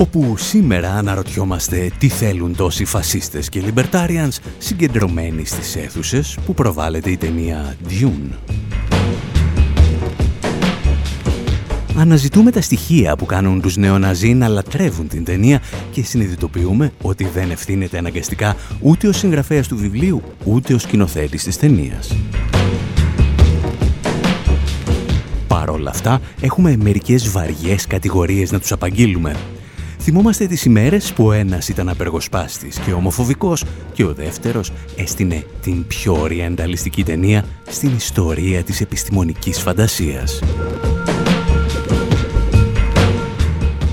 [0.00, 7.16] Όπου σήμερα αναρωτιόμαστε τι θέλουν τόσοι φασίστες και libertarians συγκεντρωμένοι στις αίθουσες που προβάλλεται η
[7.16, 8.56] ταινία Dune.
[11.96, 17.50] Αναζητούμε τα στοιχεία που κάνουν τους νεοναζί να λατρεύουν την ταινία και συνειδητοποιούμε ότι δεν
[17.50, 22.16] ευθύνεται αναγκαστικά ούτε ο συγγραφέας του βιβλίου, ούτε ο σκηνοθέτης της ταινίας.
[25.46, 29.36] Παρ' όλα αυτά, έχουμε μερικές βαριές κατηγορίες να τους απαγγείλουμε.
[30.12, 35.86] Θυμόμαστε τις ημέρες που ο ένας ήταν απεργοσπάστης και ομοφοβικός και ο δεύτερος έστεινε την
[35.86, 40.42] πιο οριανταλιστική ταινία στην ιστορία της επιστημονικής φαντασίας.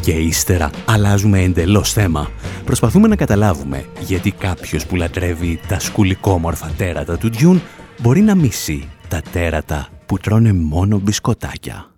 [0.02, 2.32] Και ύστερα αλλάζουμε εντελώς θέμα.
[2.66, 7.62] Προσπαθούμε να καταλάβουμε γιατί κάποιος που λατρεύει τα σκουλικόμορφα τέρατα του Ντιούν
[8.02, 11.92] μπορεί να μίσει τα τέρατα που τρώνε μόνο μπισκοτάκια.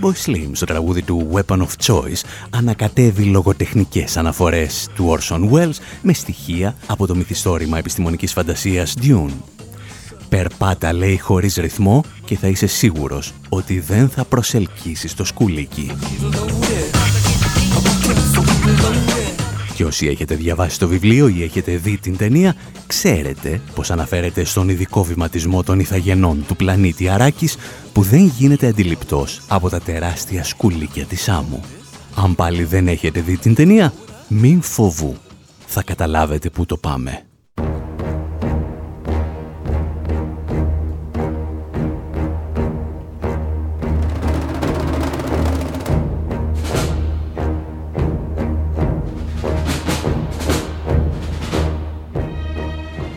[0.00, 6.12] Fatboy Slim στο τραγούδι του Weapon of Choice ανακατεύει λογοτεχνικές αναφορές του Orson Welles με
[6.12, 9.32] στοιχεία από το μυθιστόρημα επιστημονικής φαντασίας Dune.
[10.28, 15.90] Περπάτα λέει χωρίς ρυθμό και θα είσαι σίγουρος ότι δεν θα προσελκύσεις το σκουλίκι.
[19.74, 22.54] Και όσοι έχετε διαβάσει το βιβλίο ή έχετε δει την ταινία,
[22.90, 27.56] ξέρετε πως αναφέρεται στον ειδικό βηματισμό των ηθαγενών του πλανήτη Αράκης
[27.92, 31.60] που δεν γίνεται αντιληπτός από τα τεράστια σκουλίκια της άμμου.
[32.14, 33.92] Αν πάλι δεν έχετε δει την ταινία,
[34.28, 35.16] μην φοβού.
[35.66, 37.29] Θα καταλάβετε πού το πάμε.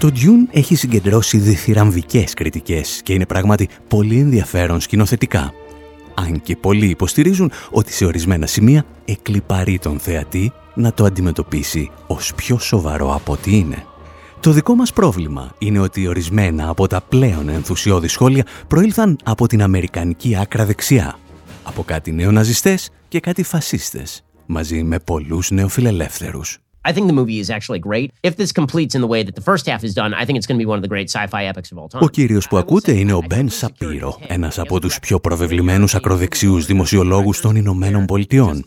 [0.04, 5.54] Το Dune έχει συγκεντρώσει διθυραμβικές κριτικές και είναι πράγματι πολύ ενδιαφέρον σκηνοθετικά.
[6.14, 12.34] Αν και πολλοί υποστηρίζουν ότι σε ορισμένα σημεία εκλυπαρεί τον θεατή να το αντιμετωπίσει ως
[12.36, 13.86] πιο σοβαρό από ό,τι είναι.
[14.40, 19.62] Το δικό μας πρόβλημα είναι ότι ορισμένα από τα πλέον ενθουσιώδη σχόλια προήλθαν από την
[19.62, 21.20] αμερικανική άκρα δεξιά,
[21.64, 26.63] από κάτι νεοναζιστές και κάτι φασίστες, μαζί με πολλούς νεοφιλελεύθερους.
[26.86, 28.08] I think the movie is actually great.
[28.30, 30.48] If this completes in the way that the first half is done, I think it's
[30.50, 32.02] going to be one of the great sci-fi epics of all time.
[32.02, 37.42] Ο κύριος που ακούτε είναι ο Μπεν Σαπίρο, ένας από τους πιο προβεβλημένους ακροδεξιούς δημοσιολόγους
[37.42, 38.64] των Ηνωμένων Πολιτειών.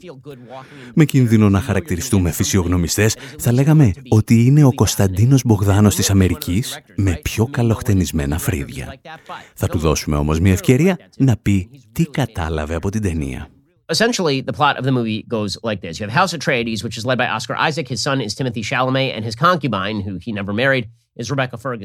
[0.94, 7.20] Με κίνδυνο να χαρακτηριστούμε φυσιογνωμιστές, θα λέγαμε ότι είναι ο Κωνσταντίνος Μπογδάνος της Αμερικής με
[7.22, 8.94] πιο καλοχτενισμένα φρύδια.
[9.54, 13.48] Θα του δώσουμε όμως μια ευκαιρία να πει τι κατάλαβε από την ταινία.
[13.88, 17.06] Essentially, the plot of the movie goes like this: You have House Atreides, which is
[17.06, 17.88] led by Oscar Isaac.
[17.88, 20.88] His son is Timothy Chalamet, and his concubine, who he never married,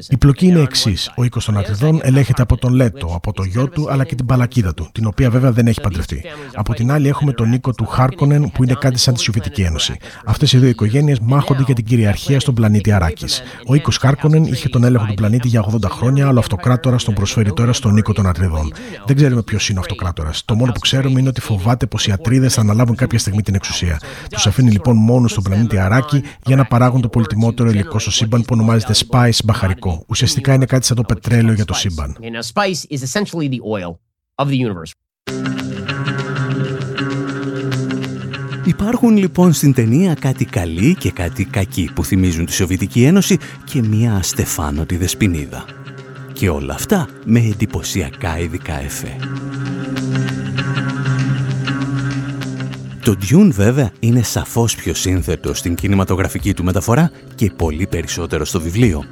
[0.08, 1.12] Η πλοκή είναι εξής.
[1.16, 4.26] Ο οίκος των Ατριδών ελέγχεται από τον Λέτο, από το γιο του αλλά και την
[4.26, 6.24] παλακίδα του, την οποία βέβαια δεν έχει παντρευτεί.
[6.54, 9.96] Από την άλλη έχουμε τον οίκο του Χάρκονεν, που είναι κάτι σαν τη Σοβιετική Ένωση.
[10.24, 13.42] Αυτές οι δύο οικογένειες μάχονται για την κυριαρχία στον πλανήτη Αράκης.
[13.66, 17.14] Ο οίκος Χάρκονεν είχε τον έλεγχο του πλανήτη για 80 χρόνια, αλλά ο αυτοκράτορα τον
[17.14, 18.72] προσφέρει τώρα στον οίκο των Ατριδών.
[19.06, 20.44] Δεν ξέρουμε ποιος είναι ο αυτοκράτορας.
[20.44, 23.54] Το μόνο που ξέρουμε είναι ότι φοβάται πως οι Ατρίδες θα αναλάβουν κάποια στιγμή την
[23.54, 24.00] εξουσία.
[24.30, 28.40] Τους αφήνει λοιπόν μόνο στον πλανήτη Αράκη για να παράγουν το πολυτιμότερο υλικό στο σύμπαν
[28.40, 30.04] που ονομάζεται spice μπαχαρικό.
[30.08, 32.16] Ουσιαστικά είναι κάτι σαν το πετρέλαιο για το σύμπαν.
[38.64, 43.82] Υπάρχουν λοιπόν στην ταινία κάτι καλή και κάτι κακή που θυμίζουν τη Σοβιετική Ένωση και
[43.82, 45.64] μια αστεφάνωτη δεσποινίδα.
[46.32, 49.16] Και όλα αυτά με εντυπωσιακά ειδικά εφέ.
[53.04, 58.60] Το Dune βέβαια είναι σαφώς πιο σύνθετο στην κινηματογραφική του μεταφορά και πολύ περισσότερο στο
[58.60, 59.04] βιβλίο.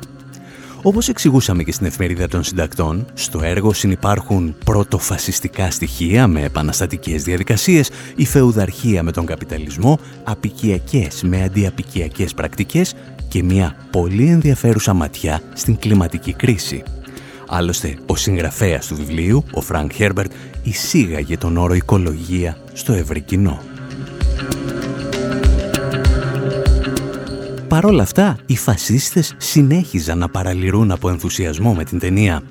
[0.82, 7.90] Όπως εξηγούσαμε και στην εφημερίδα των συντακτών, στο έργο συνυπάρχουν πρωτοφασιστικά στοιχεία με επαναστατικές διαδικασίες,
[8.16, 12.94] η φεουδαρχία με τον καπιταλισμό, αποικιακές με αντιαποικιακές πρακτικές
[13.28, 16.82] και μια πολύ ενδιαφέρουσα ματιά στην κλιματική κρίση.
[17.48, 20.32] Άλλωστε, ο συγγραφέας του βιβλίου, ο Φρανκ Χέρμπερτ,
[20.62, 23.69] εισήγαγε τον όρο «οικολογία» στο ευρύ κοινό.
[27.68, 32.42] Παρ' όλα αυτά, οι φασίστες συνέχιζαν να παραλυρούν από ενθουσιασμό με την ταινία.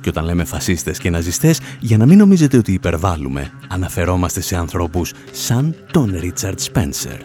[0.00, 5.12] Και όταν λέμε φασίστες και ναζιστές, για να μην νομίζετε ότι υπερβάλλουμε, αναφερόμαστε σε ανθρώπους
[5.32, 7.20] σαν τον Ρίτσαρτ Σπένσερ,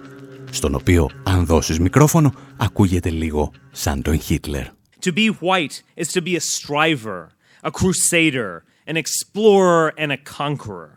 [0.50, 4.66] στον οποίο, αν δώσεις μικρόφωνο, ακούγεται λίγο σαν τον Χίτλερ.
[5.06, 7.30] To be white is to be a striver,
[7.62, 10.92] a crusader, an explorer and a conqueror.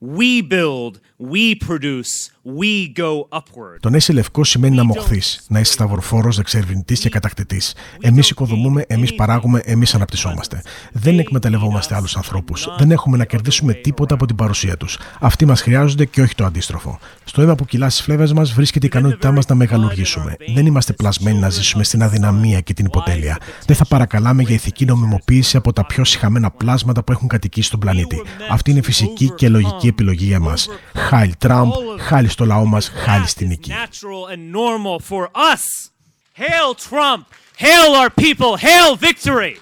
[0.00, 0.92] We build,
[1.32, 3.78] we produce, we go upward.
[3.80, 7.74] Το να είσαι λευκός σημαίνει να μοχθείς, να είσαι σταυροφόρος, εξερευνητή και κατακτητής.
[8.00, 10.62] Εμείς οικοδομούμε, εμείς παράγουμε, εμείς αναπτυσσόμαστε.
[10.92, 12.68] Δεν εκμεταλλευόμαστε άλλους ανθρώπους.
[12.78, 14.98] Δεν έχουμε να κερδίσουμε τίποτα από την παρουσία τους.
[15.20, 16.98] Αυτοί μας χρειάζονται και όχι το αντίστροφο.
[17.24, 20.36] Στο αίμα που κυλάς στι φλέβες μας βρίσκεται η ικανότητά μας να μεγαλουργήσουμε.
[20.54, 23.38] Δεν είμαστε πλασμένοι να ζήσουμε στην αδυναμία και την υποτέλεια.
[23.66, 27.80] Δεν θα παρακαλάμε για ηθική νομιμοποίηση από τα πιο συχαμένα πλάσματα που έχουν κατοικήσει στον
[27.80, 28.22] πλανήτη.
[28.50, 30.68] Αυτή είναι φυσική και λογική επιλογή για μας.
[30.94, 33.72] Χάιλ Τραμπ, χάλι στο λαό μας, χάλι στην νίκη.
[36.36, 37.22] Hail Trump!
[37.64, 38.56] Hail our people!
[38.56, 39.54] Hail victory!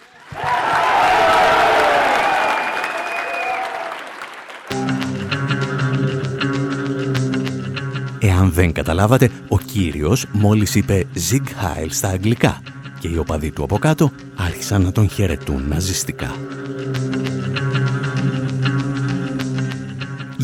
[8.21, 12.63] Εάν δεν καταλάβατε, ο κύριος μόλις είπε Zig Heil στα αγγλικά
[13.01, 16.35] και οι οπαδοί του από κάτω άρχισαν να τον χαιρετούν ναζιστικά.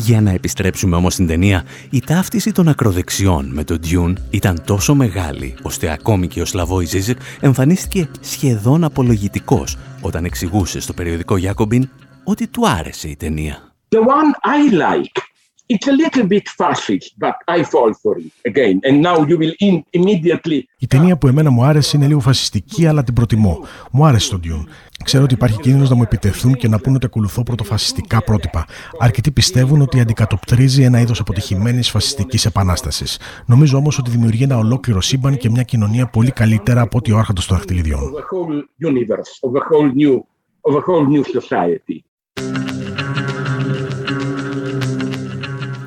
[0.01, 4.95] Για να επιστρέψουμε όμως στην ταινία, η ταύτιση των ακροδεξιών με τον Dune ήταν τόσο
[4.95, 11.81] μεγάλη, ώστε ακόμη και ο Σλαβόη Ζίζεκ εμφανίστηκε σχεδόν απολογητικός όταν εξηγούσε στο περιοδικό Jacobin
[12.23, 13.73] ότι του άρεσε η ταινία.
[13.89, 15.28] The one I like
[15.73, 18.75] It's a little bit fascist, but I fall for it again.
[18.87, 19.53] And now you will
[19.91, 20.63] immediately...
[20.77, 23.59] Η ταινία που εμένα μου άρεσε είναι λίγο φασιστική, αλλά την προτιμώ.
[23.91, 24.63] Μου άρεσε το Dune.
[25.03, 28.65] Ξέρω ότι υπάρχει κίνδυνος να μου επιτεθούν και να πούνε ότι ακολουθώ πρωτοφασιστικά πρότυπα.
[28.99, 33.19] Αρκετοί πιστεύουν ότι αντικατοπτρίζει ένα είδος αποτυχημένης φασιστικής επανάστασης.
[33.45, 37.17] Νομίζω όμως ότι δημιουργεί ένα ολόκληρο σύμπαν και μια κοινωνία πολύ καλύτερα από ότι ο
[37.17, 38.11] άρχοντο των δαχτυλιδιών.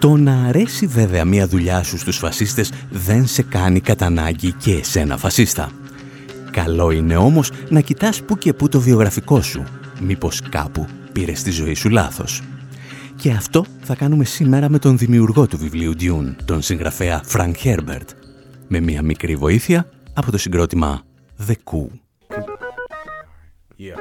[0.02, 4.72] Το να αρέσει βέβαια μία δουλειά σου στους φασίστες δεν σε κάνει κατά ανάγκη και
[4.72, 5.70] εσένα φασίστα.
[6.50, 9.64] Καλό είναι όμως να κοιτάς που και που το βιογραφικό σου.
[10.00, 12.42] Μήπως κάπου πήρες τη ζωή σου λάθος.
[13.16, 18.08] Και αυτό θα κάνουμε σήμερα με τον δημιουργό του βιβλίου Dune, τον συγγραφέα Frank Herbert,
[18.68, 21.02] με μία μικρή βοήθεια από το συγκρότημα
[21.46, 21.88] The Coup.
[23.78, 23.98] Yeah.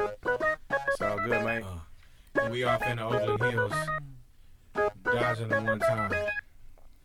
[4.74, 6.12] Dodging them one time.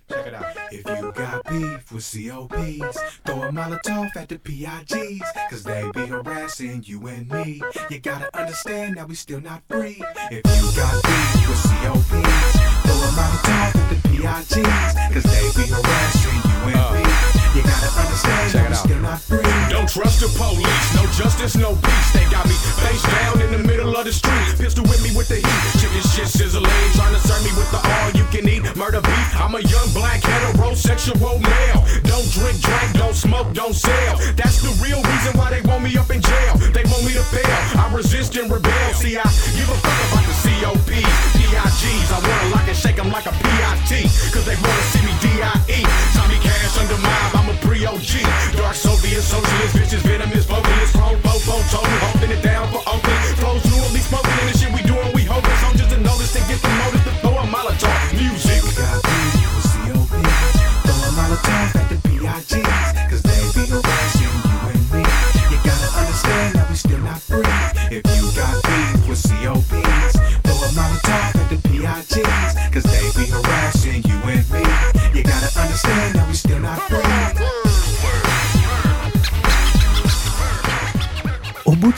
[0.09, 0.45] Check it out.
[0.71, 6.05] If you got beef with COPs, throw a Molotov at the PIGs, cause they be
[6.05, 7.61] harassing you and me.
[7.89, 10.01] You gotta understand that we still not free.
[10.31, 12.07] If you got beef with COPs,
[12.83, 17.11] throw a Molotov at the PIGs, cause they be harassing you and me.
[17.11, 17.16] Uh.
[17.55, 19.43] You gotta understand Check that we still not free.
[19.69, 22.09] Don't trust the police, no justice, no peace.
[22.13, 24.45] They got me face down in the middle of the street.
[24.57, 25.61] Pistol with me with the heat.
[25.81, 28.63] Chicken shit sizzling, trying to serve me with the all you can eat.
[28.75, 29.27] Murder beef.
[29.35, 31.81] I'm a young black heterosexual male.
[32.05, 34.17] Don't drink, drink, don't smoke, don't sell.
[34.37, 36.53] That's the real reason why they want me up in jail.
[36.75, 37.57] They want me to fail.
[37.79, 38.93] I resist and rebel.
[38.93, 39.25] See, I
[39.57, 40.37] give a fuck about the
[41.57, 42.11] PIGs.
[42.11, 44.09] I wanna lock and shake them like a PIT.
[44.33, 45.81] Cause they wanna see me DIE.
[46.13, 48.11] Tommy Cash under mob, I'm a pre-OG.
[48.57, 50.36] Dark Soviet socialist, bitches, venomous,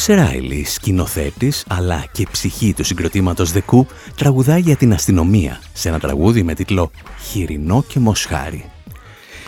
[0.10, 3.86] Butch Riley, σκηνοθέτης αλλά και ψυχή του συγκροτήματος The Coup,
[4.16, 6.92] τραγουδάει για την αστυνομία σε ένα τραγούδι με τίτλο
[7.30, 8.66] «Χοιρινό και Μοσχάρι».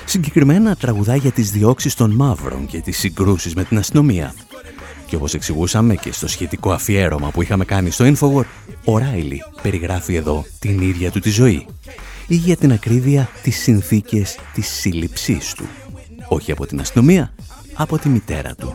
[0.05, 4.33] Συγκεκριμένα τραγουδάει για τις διώξεις των μαύρων και τις συγκρούσεις με την αστυνομία.
[5.05, 8.45] Και όπως εξηγούσαμε και στο σχετικό αφιέρωμα που είχαμε κάνει στο Infowar,
[8.85, 11.65] ο Ράιλι περιγράφει εδώ την ίδια του τη ζωή
[12.27, 15.65] ή για την ακρίβεια τις συνθήκες της σύλληψής του.
[16.27, 17.33] Όχι από την αστυνομία,
[17.73, 18.73] από τη μητέρα του.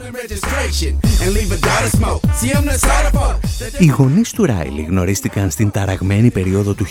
[3.79, 6.87] Οι γονείς του Ράιλι γνωρίστηκαν στην ταραγμένη περίοδο του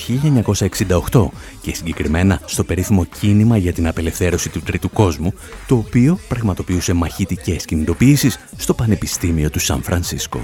[1.12, 1.28] 1968
[1.62, 5.34] και συγκεκριμένα στο περίφημο κίνημα για την απελευθέρωση του τρίτου κόσμου,
[5.68, 10.42] το οποίο πραγματοποιούσε μαχητικές κινητοποιήσεις στο Πανεπιστήμιο του Σαν Φρανσίσκο.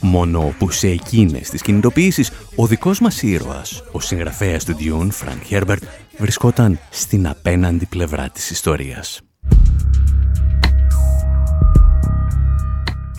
[0.00, 5.42] Μόνο που σε εκείνες τις κινητοποιήσεις ο δικός μας ήρωας, ο συγγραφέας του Dune, Φρανκ
[5.44, 5.82] Χέρμπερτ,
[6.18, 9.20] βρισκόταν στην απέναντι πλευρά της ιστορίας.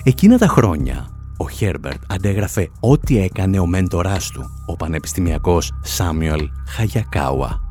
[0.07, 1.07] Εκείνα τα χρόνια,
[1.38, 7.62] ο Χέρμπερτ αντέγραφε ό,τι έκανε ο μέντοράς του, ο πανεπιστημιακός Σάμιουελ Χαγιακάουα.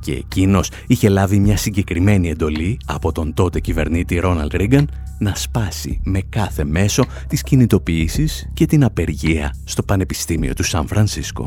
[0.00, 6.00] Και εκείνος είχε λάβει μια συγκεκριμένη εντολή από τον τότε κυβερνήτη Ρόναλντ Ρίγκαν να σπάσει
[6.04, 11.46] με κάθε μέσο τις κινητοποιήσεις και την απεργία στο Πανεπιστήμιο του Σαν Φρανσίσκο.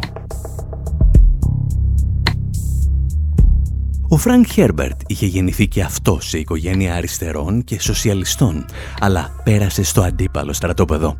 [4.09, 8.65] Ο Φρανκ Χέρμπερτ είχε γεννηθεί και αυτός σε οικογένεια αριστερών και σοσιαλιστών,
[8.99, 11.17] αλλά πέρασε στο αντίπαλο στρατόπεδο.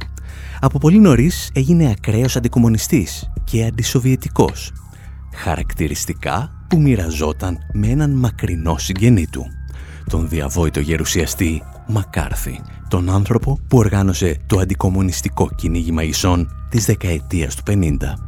[0.59, 4.71] Από πολύ νωρίς έγινε ακραίος αντικομμουνιστής και αντισοβιετικός,
[5.35, 9.45] χαρακτηριστικά που μοιραζόταν με έναν μακρινό συγγενή του,
[10.09, 17.63] τον διαβόητο γερουσιαστή Μακάρθη, τον άνθρωπο που οργάνωσε το αντικομμουνιστικό κυνήγι μαγισσών της δεκαετίας του
[17.67, 18.26] 50.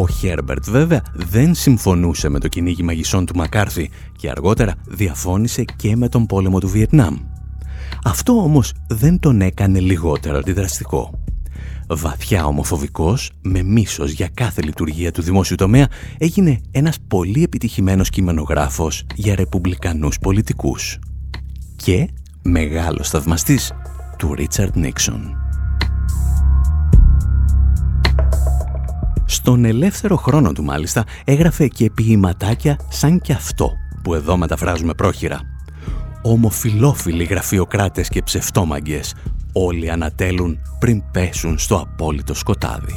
[0.00, 5.96] Ο Χέρμπερτ βέβαια δεν συμφωνούσε με το κυνήγι μαγισσών του Μακάρθη και αργότερα διαφώνησε και
[5.96, 7.16] με τον πόλεμο του Βιετνάμ.
[8.04, 11.24] Αυτό όμως δεν τον έκανε λιγότερο αντιδραστικό.
[11.88, 15.88] Βαθιά ομοφοβικός, με μίσος για κάθε λειτουργία του δημόσιου τομέα,
[16.18, 20.98] έγινε ένας πολύ επιτυχημένος κειμενογράφος για ρεπουμπλικανούς πολιτικούς.
[21.76, 22.08] Και
[22.42, 23.72] μεγάλος θαυμαστής
[24.18, 25.49] του Ρίτσαρντ Νίξον.
[29.30, 33.72] Στον ελεύθερο χρόνο του μάλιστα έγραφε και ποιηματάκια σαν και αυτό
[34.02, 35.40] που εδώ μεταφράζουμε πρόχειρα.
[36.22, 39.14] Ομοφιλόφιλοι γραφειοκράτες και ψευτόμαγκες
[39.52, 42.94] όλοι ανατέλουν πριν πέσουν στο απόλυτο σκοτάδι.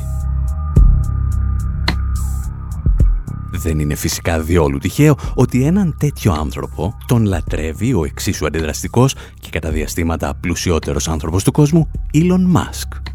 [3.52, 9.50] Δεν είναι φυσικά διόλου τυχαίο ότι έναν τέτοιο άνθρωπο τον λατρεύει ο εξίσου αντιδραστικός και
[9.50, 13.13] κατά διαστήματα πλουσιότερος άνθρωπος του κόσμου, Elon Musk.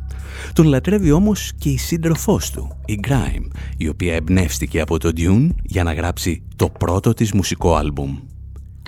[0.52, 5.48] Τον λατρεύει όμως και η σύντροφός του, η Grime, η οποία εμπνεύστηκε από το Dune
[5.62, 8.18] για να γράψει το πρώτο της μουσικό άλμπουμ.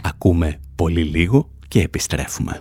[0.03, 2.61] Ακούμε πολύ λίγο και επιστρέφουμε.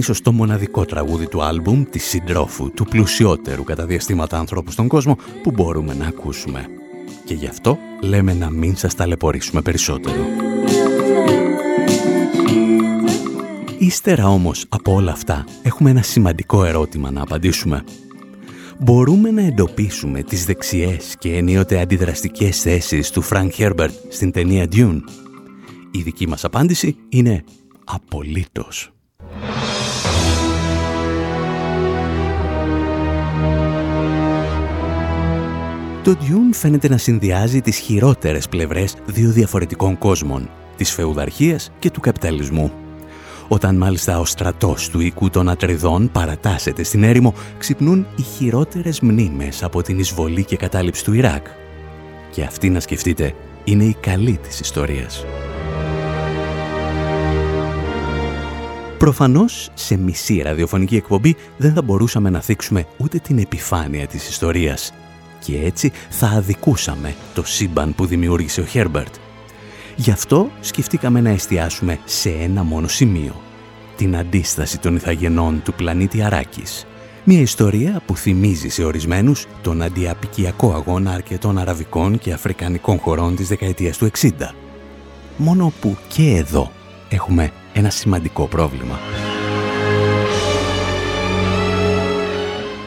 [0.00, 5.16] Ίσως το μοναδικό τραγούδι του άλμπουμ της συντρόφου του πλουσιότερου κατά διαστήματα ανθρώπου στον κόσμο
[5.42, 6.66] που μπορούμε να ακούσουμε.
[7.24, 10.24] Και γι' αυτό λέμε να μην σας ταλαιπωρήσουμε περισσότερο.
[13.78, 17.84] Ύστερα όμως από όλα αυτά έχουμε ένα σημαντικό ερώτημα να απαντήσουμε.
[18.78, 25.00] Μπορούμε να εντοπίσουμε τις δεξιές και ενίοτε αντιδραστικές θέσεις του Frank Herbert στην ταινία Dune;
[25.90, 27.44] Η δική μας απάντηση είναι
[27.84, 28.92] απολύτως.
[36.10, 42.00] Το Dune φαίνεται να συνδυάζει τις χειρότερες πλευρές δύο διαφορετικών κόσμων, της φεουδαρχίας και του
[42.00, 42.72] καπιταλισμού.
[43.48, 49.62] Όταν μάλιστα ο στρατός του οίκου των Ατριδών παρατάσσεται στην έρημο, ξυπνούν οι χειρότερες μνήμες
[49.62, 51.46] από την εισβολή και κατάληψη του Ιράκ.
[52.30, 55.24] Και αυτή να σκεφτείτε, είναι η καλή της ιστορίας.
[58.98, 64.92] Προφανώς, σε μισή ραδιοφωνική εκπομπή δεν θα μπορούσαμε να θίξουμε ούτε την επιφάνεια της ιστορίας.
[65.50, 69.14] Και έτσι θα αδικούσαμε το σύμπαν που δημιούργησε ο Χέρμπερτ.
[69.96, 73.40] Γι' αυτό σκεφτήκαμε να εστιάσουμε σε ένα μόνο σημείο.
[73.96, 76.86] Την αντίσταση των ηθαγενών του πλανήτη Αράκης.
[77.24, 83.48] Μια ιστορία που θυμίζει σε ορισμένους τον αντιαπικιακό αγώνα αρκετών αραβικών και αφρικανικών χωρών της
[83.48, 84.30] δεκαετίας του 60.
[85.36, 86.70] Μόνο που και εδώ
[87.08, 88.98] έχουμε ένα σημαντικό πρόβλημα.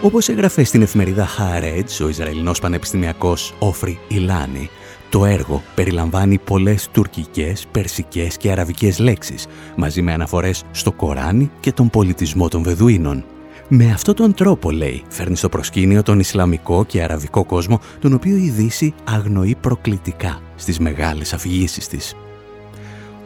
[0.04, 4.70] Όπως έγραφε στην εφημερίδα Haaretz ο Ισραηλινός πανεπιστημιακός Όφρι Ιλάνη,
[5.10, 11.72] το έργο περιλαμβάνει πολλές τουρκικές, περσικές και αραβικές λέξεις, μαζί με αναφορές στο Κοράνι και
[11.72, 13.26] τον πολιτισμό των Βεδουίνων.
[13.68, 18.36] Με αυτόν τον τρόπο, λέει, φέρνει στο προσκήνιο τον Ισλαμικό και Αραβικό κόσμο, τον οποίο
[18.36, 22.16] η Δύση αγνοεί προκλητικά στις μεγάλες αφηγήσεις της.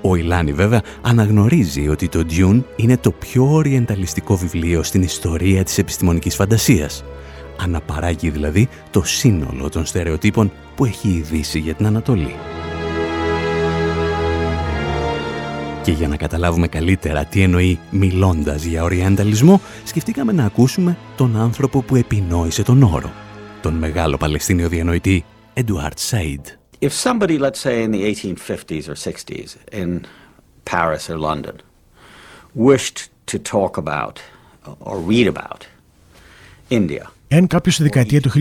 [0.02, 5.78] Ο Ιλάνη βέβαια αναγνωρίζει ότι το Dune είναι το πιο οριενταλιστικό βιβλίο στην ιστορία της
[5.78, 7.04] επιστημονικής φαντασίας.
[7.62, 12.36] Αναπαράγει δηλαδή το σύνολο των στερεοτύπων που έχει ειδήσει για την Ανατολή.
[15.84, 21.82] Και για να καταλάβουμε καλύτερα τι εννοεί μιλώντας για οριενταλισμό, σκεφτήκαμε να ακούσουμε τον άνθρωπο
[21.82, 23.12] που επινόησε τον όρο,
[23.62, 26.67] τον μεγάλο Παλαιστίνιο διανοητή Εντουάρτ Σαΐντ.
[26.82, 30.06] If somebody, let's say in the 1850s or 60s in
[30.66, 31.62] Paris or London,
[32.54, 34.22] wished to talk about
[34.80, 35.68] or read about
[36.70, 38.32] India, Εάν κάποιος στη δεκαετία του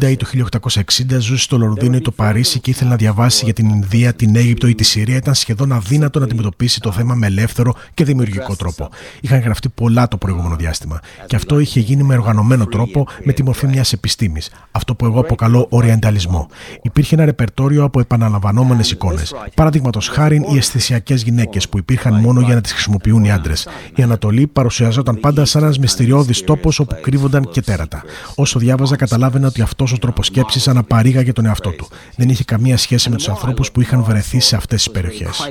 [0.00, 3.52] 1850 ή του 1860 ζούσε στο Λονδίνο ή το Παρίσι και ήθελε να διαβάσει για
[3.52, 7.26] την Ινδία, την Αίγυπτο ή τη Συρία, ήταν σχεδόν αδύνατο να αντιμετωπίσει το θέμα με
[7.26, 8.88] ελεύθερο και δημιουργικό τρόπο.
[9.20, 11.00] Είχαν γραφτεί πολλά το προηγούμενο διάστημα.
[11.26, 14.50] Και αυτό είχε γίνει με οργανωμένο τρόπο, με τη μορφή μιας επιστήμης.
[14.70, 16.48] Αυτό που εγώ αποκαλώ οριενταλισμό.
[16.82, 19.34] Υπήρχε ένα ρεπερτόριο από επαναλαμβανόμενες εικόνες.
[19.54, 23.68] Παραδείγματος χάρη οι αισθησιακές γυναίκες που υπήρχαν μόνο για να τις χρησιμοποιούν οι άντρες.
[23.94, 27.99] Η Ανατολή παρουσιαζόταν πάντα σαν ένας μυστηριώδης τόπος όπου κρύβονταν και τέρατα.
[28.34, 31.88] Όσο διάβαζα, καταλάβαινα ότι αυτός ο τρόπος σκέψης αναπαρήγαγε τον εαυτό του.
[32.16, 35.50] Δεν είχε καμία σχέση με τους ανθρώπους που είχαν βρεθεί σε αυτές τις περιοχές.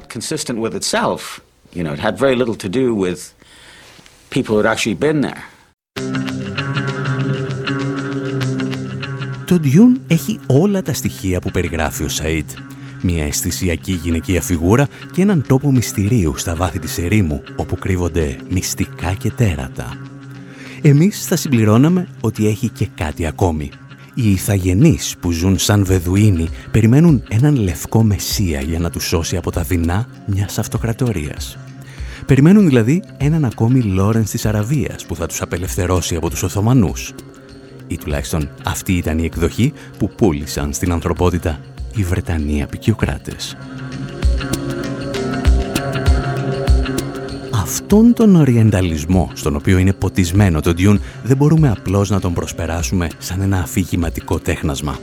[9.45, 12.49] Το Dune έχει όλα τα στοιχεία που περιγράφει ο Σαΐτ.
[13.01, 19.13] Μια αισθησιακή γυναικεία φιγούρα και έναν τόπο μυστηρίου στα βάθη της ερήμου, όπου κρύβονται μυστικά
[19.13, 20.08] και τέρατα.
[20.81, 23.71] Εμείς θα συμπληρώναμε ότι έχει και κάτι ακόμη.
[24.13, 29.51] Οι ηθαγενείς που ζουν σαν Βεδουίνοι περιμένουν έναν λευκό μεσία για να τους σώσει από
[29.51, 31.57] τα δεινά μιας αυτοκρατορίας.
[32.25, 37.13] Περιμένουν δηλαδή έναν ακόμη Λόρενς της Αραβίας που θα τους απελευθερώσει από τους Οθωμανούς.
[37.87, 41.59] Ή τουλάχιστον αυτή ήταν η εκδοχή που πούλησαν στην ανθρωπότητα
[41.95, 43.57] οι Βρετανοί απεικιοκράτες.
[47.69, 53.09] Αυτόν τον οριενταλισμό στον οποίο είναι ποτισμένο το Dune δεν μπορούμε απλώς να τον προσπεράσουμε
[53.17, 54.99] σαν ένα αφηγηματικό τέχνασμα.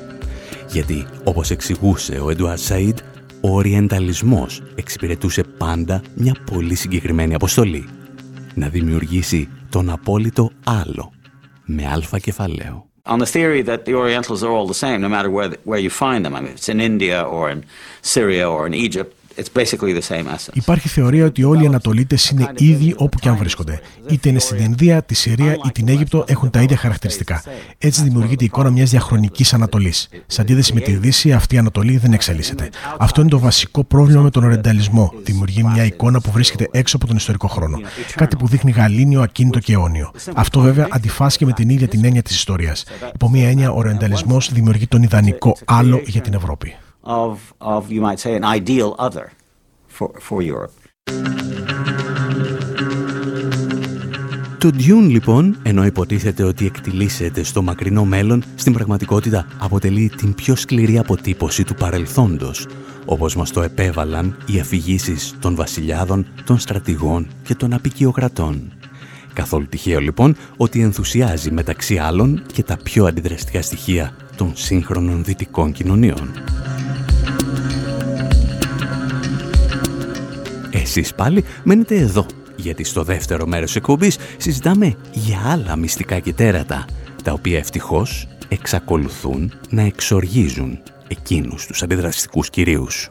[0.68, 2.98] Γιατί, όπως εξηγούσε ο Εντουάρ Σαΐντ,
[3.40, 7.88] ο οριενταλισμός εξυπηρετούσε πάντα μια πολύ συγκεκριμένη αποστολή.
[8.54, 11.12] Να δημιουργήσει τον απόλυτο άλλο,
[11.64, 12.86] με αλφα κεφαλαίο.
[13.08, 15.90] On the theory that the Orientals are all the same, no matter where, where you
[15.90, 16.34] find them.
[16.34, 17.60] I mean, it's in India or in
[18.14, 19.10] Syria or in Egypt.
[20.52, 23.80] Υπάρχει θεωρία ότι όλοι οι Ανατολίτες είναι ίδιοι όπου και αν βρίσκονται.
[24.10, 27.42] Είτε είναι στην Ινδία, τη Συρία ή την Αίγυπτο, έχουν τα ίδια χαρακτηριστικά.
[27.78, 30.08] Έτσι δημιουργείται η εικόνα μιας διαχρονικής Ανατολής.
[30.26, 32.70] Σε αντίθεση με τη Δύση, αυτή η Ανατολή δεν εξελίσσεται.
[32.98, 35.12] Αυτό είναι το βασικό πρόβλημα με τον ορενταλισμό.
[35.22, 37.80] Δημιουργεί μια εικόνα που βρίσκεται έξω από τον ιστορικό χρόνο.
[38.14, 40.12] Κάτι που δείχνει γαλήνιο, ακίνητο και αιώνιο.
[40.34, 42.84] Αυτό βέβαια αντιφάσκει με την ίδια την έννοια της ιστορίας.
[43.14, 46.74] Υπό μία έννοια, ο ορενταλισμό δημιουργεί τον ιδανικό άλλο για την Ευρώπη
[47.06, 49.32] of, of, you might say, an ideal other
[49.88, 50.72] for, for Europe.
[54.58, 60.56] Το Dune λοιπόν, ενώ υποτίθεται ότι εκτιλήσεται στο μακρινό μέλλον, στην πραγματικότητα αποτελεί την πιο
[60.56, 62.66] σκληρή αποτύπωση του παρελθόντος,
[63.04, 68.72] όπως μας το επέβαλαν οι αφηγήσεις των βασιλιάδων, των στρατηγών και των απικιοκρατών.
[69.32, 75.72] Καθόλου τυχαίο λοιπόν ότι ενθουσιάζει μεταξύ άλλων και τα πιο αντιδραστικά στοιχεία των σύγχρονων δυτικών
[75.72, 76.30] κοινωνιών.
[80.86, 86.84] Εσείς πάλι μένετε εδώ, γιατί στο δεύτερο μέρος εκπομπής συζητάμε για άλλα μυστικά και τέρατα,
[87.24, 93.10] τα οποία ευτυχώς εξακολουθούν να εξοργίζουν εκείνους τους αντιδραστικούς κυρίους.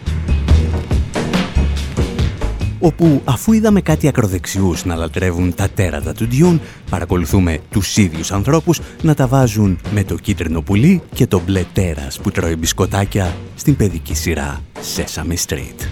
[2.81, 8.79] όπου αφού είδαμε κάτι ακροδεξιούς να λατρεύουν τα τέρατα του Ντιούν, παρακολουθούμε τους ίδιους ανθρώπους
[9.01, 13.75] να τα βάζουν με το κίτρινο πουλί και το μπλε τέρας που τρώει μπισκοτάκια στην
[13.75, 14.61] παιδική σειρά
[14.95, 15.87] Sesame Street.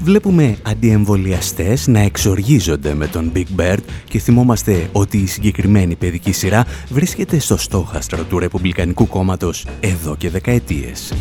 [0.00, 6.66] Βλέπουμε αντιεμβολιαστές να εξοργίζονται με τον Big Bird και θυμόμαστε ότι η συγκεκριμένη παιδική σειρά
[6.88, 11.12] βρίσκεται στο στόχαστρο του Ρεπουμπλικανικού Κόμματος εδώ και δεκαετίες.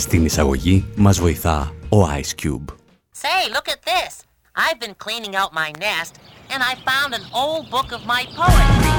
[0.00, 2.64] Στην εισαγωγή μας βοηθά ο Ice Cube.
[3.22, 4.12] Say, look at this.
[4.64, 6.12] I've been cleaning out my nest
[6.52, 8.94] and I found an old book of my poetry.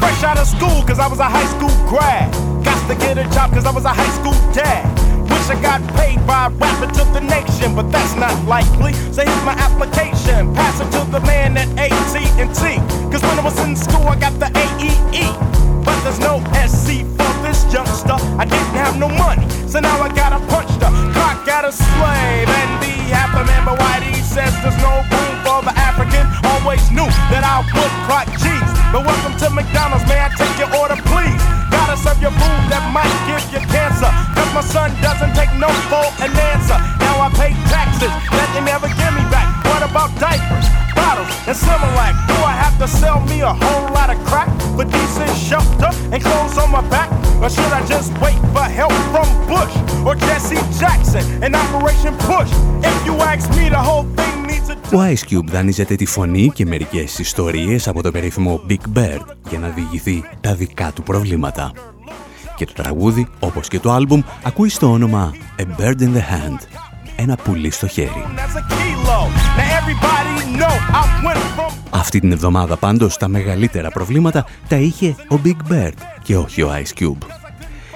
[0.00, 2.28] Fresh out of school, cause I was a high school grad.
[2.64, 5.01] Got to get a job, cause I was a high school dad.
[5.43, 8.93] Wish I got paid by rapping to the nation, but that's not likely.
[9.11, 10.55] So here's my application.
[10.55, 12.63] Pass it to the man at AT&T.
[13.11, 15.35] Cause when I was in school, I got the AEE.
[15.83, 18.15] But there's no SC for this youngster.
[18.39, 22.47] I didn't have no money, so now I gotta punch the clock at a slave
[22.47, 23.43] and be happy.
[23.43, 26.23] Man, but Whitey says there's no room for the African.
[26.55, 28.69] Always knew that I would clock G's.
[28.95, 31.43] But welcome to McDonald's, may I take your order, please?
[31.67, 34.22] Gotta serve your food that might give you cancer.
[34.52, 36.78] Cause my son doesn't take no for an answer.
[37.04, 39.48] Now I pay taxes that they never give me back.
[39.70, 40.66] What about diapers,
[40.98, 42.14] bottles, and Similac?
[42.30, 46.18] Do I have to sell me a whole lot of crack for decent shelter and
[46.22, 47.08] clothes on my back?
[47.42, 49.74] Or should I just wait for help from Bush
[50.06, 52.50] or Jesse Jackson and Operation Push?
[52.90, 56.50] If you ask me, the whole thing needs a Ο Ice Cube δανείζεται τη φωνή
[56.54, 61.72] και μερικές ιστορίες από το περίφημο Big Bird για να διηγηθεί τα δικά του προβλήματα.
[62.55, 66.57] Και το τραγούδι, όπως και το άλμπουμ, ακούει στο όνομα A Bird in the Hand,
[67.15, 68.09] ένα πουλί στο χέρι.
[68.09, 69.19] That's a kilo.
[69.57, 75.15] Now everybody know I went from Αυτή την εβδομάδα πάντως τα μεγαλύτερα προβλήματα τα είχε
[75.29, 77.27] ο Big Bird και όχι ο Ice Cube.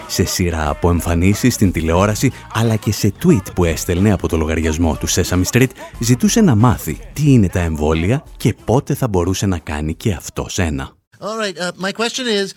[0.07, 4.95] Σε σειρά από εμφανίσεις στην τηλεόραση αλλά και σε tweet που έστελνε από το λογαριασμό
[4.95, 9.57] του Sesame Street ζητούσε να μάθει τι είναι τα εμβόλια και πότε θα μπορούσε να
[9.57, 10.95] κάνει και αυτός ένα.
[11.19, 11.57] All right.
[11.57, 12.53] Uh, my question is,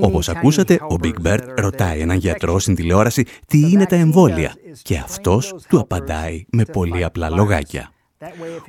[0.00, 4.98] όπως ακούσατε, ο Big Bird ρωτάει έναν γιατρό στην τηλεόραση τι είναι τα εμβόλια; Και
[4.98, 7.92] αυτός του απαντάει με πολύ απλά λογάκια.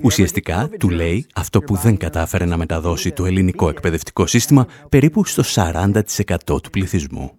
[0.02, 5.44] Ουσιαστικά, του λέει αυτό που δεν κατάφερε να μεταδώσει το ελληνικό εκπαιδευτικό σύστημα περίπου στο
[5.56, 5.92] 40%
[6.46, 7.32] του πληθυσμού.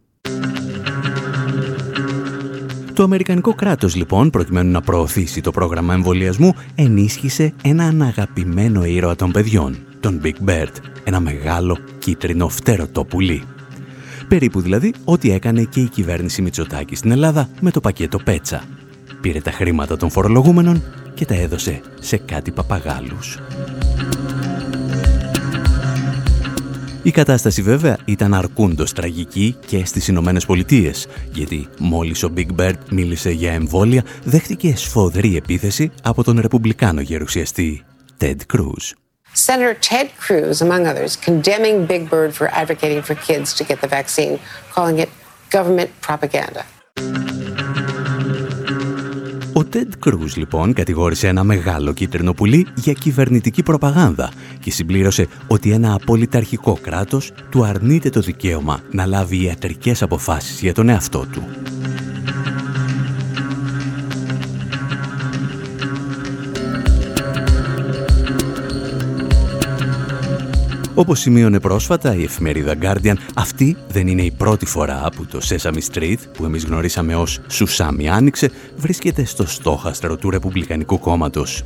[2.94, 9.30] Το Αμερικανικό κράτος λοιπόν, προκειμένου να προωθήσει το πρόγραμμα εμβολιασμού, ενίσχυσε έναν αγαπημένο ήρωα των
[9.30, 10.72] παιδιών, τον Big Bird,
[11.04, 13.42] ένα μεγάλο κίτρινο φτέρωτο πουλί.
[14.28, 18.62] Περίπου δηλαδή ό,τι έκανε και η κυβέρνηση Μητσοτάκη στην Ελλάδα με το πακέτο Πέτσα.
[19.20, 20.82] Πήρε τα χρήματα των φορολογούμενων
[21.14, 23.38] και τα έδωσε σε κάτι παπαγάλους.
[27.04, 32.74] Η κατάσταση βέβαια ήταν αρκούντος τραγική και στις Ηνωμένες Πολιτείες, γιατί μόλις ο Big Bird
[32.90, 37.84] μίλησε για εμβόλια, δέχτηκε σφοδρή επίθεση από τον Ρεπουμπλικάνο γερουσιαστή
[38.20, 38.92] Ted Cruz.
[39.46, 43.90] Senator Ted Cruz, among others, condemning Big Bird for advocating for kids to get the
[43.98, 44.38] vaccine,
[44.74, 45.08] calling it
[45.56, 46.62] government propaganda.
[49.74, 55.70] Ο Ted Cruz λοιπόν κατηγόρησε ένα μεγάλο κίτρινο πουλί για κυβερνητική προπαγάνδα και συμπλήρωσε ότι
[55.70, 61.42] ένα απολυταρχικό κράτος του αρνείται το δικαίωμα να λάβει ιατρικές αποφάσεις για τον εαυτό του.
[70.96, 75.78] Όπως σημείωνε πρόσφατα η εφημερίδα Guardian, αυτή δεν είναι η πρώτη φορά που το Sesame
[75.92, 81.64] Street, που εμείς γνωρίσαμε ως Σουσάμι Άνοιξε, βρίσκεται στο στόχαστρο του Ρεπουμπλικανικού Κόμματος.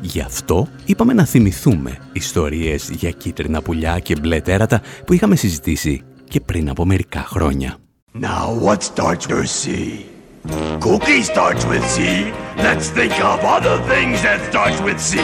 [0.00, 6.02] Γι' αυτό είπαμε να θυμηθούμε ιστορίες για κίτρινα πουλιά και μπλε τέρατα που είχαμε συζητήσει
[6.24, 7.76] και πριν από μερικά χρόνια.
[8.20, 9.64] Now, what starts with C?
[10.80, 11.98] Cookie starts with C.
[12.66, 15.18] Let's think of other things that starts with C.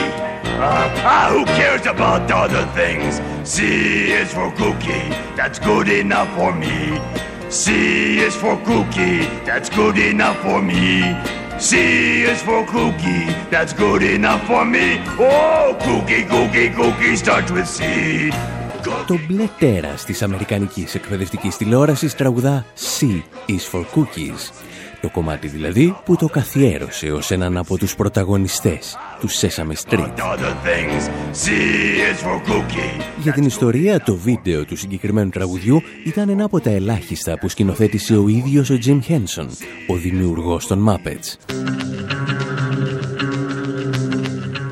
[0.44, 3.20] Uh, ah, who cares about the other things?
[3.48, 5.08] C is for cookie.
[5.36, 7.00] That's good enough for me.
[7.48, 9.20] C is for cookie.
[9.44, 11.14] That's good enough for me.
[11.68, 11.76] C
[12.22, 14.86] is for cookie, that's good enough for me.
[15.18, 17.82] Oh, cookie, cookie, cookie starts with C.
[19.06, 22.64] Το μπλε τέρας της Αμερικανικής εκπαιδευτικής τηλεόρασης τραγουδά
[23.00, 23.04] C
[23.46, 24.52] is for cookies.
[25.00, 30.12] Το κομμάτι δηλαδή που το καθιέρωσε ως έναν από τους πρωταγωνιστές του Sesame Street.
[33.22, 38.16] Για την ιστορία, το βίντεο του συγκεκριμένου τραγουδιού ήταν ένα από τα ελάχιστα που σκηνοθέτησε
[38.16, 39.46] ο ίδιος ο Jim Henson,
[39.88, 41.89] ο δημιουργός των Muppets.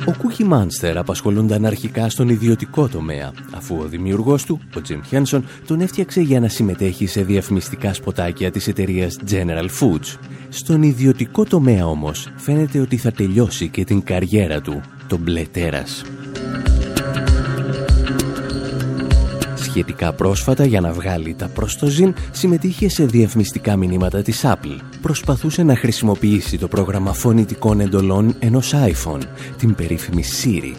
[0.09, 5.45] Ο Κούχι Μάνστερ απασχολούνταν αρχικά στον ιδιωτικό τομέα, αφού ο δημιουργός του, ο Τζιμ Χένσον,
[5.67, 10.19] τον έφτιαξε για να συμμετέχει σε διαφημιστικά σποτάκια της εταιρείας General Foods.
[10.49, 16.05] Στον ιδιωτικό τομέα όμως φαίνεται ότι θα τελειώσει και την καριέρα του, το μπλε τέρας.
[19.79, 24.79] Σχετικά πρόσφατα για να βγάλει τα προστοζήν συμμετείχε σε διαφημιστικά μηνύματα της Apple.
[25.03, 29.21] Προσπαθούσε να χρησιμοποιήσει το πρόγραμμα φωνητικών εντολών ενός iPhone,
[29.59, 30.75] την περίφημη Siri,